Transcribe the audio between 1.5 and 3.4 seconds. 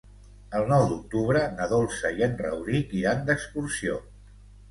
na Dolça i en Rauric iran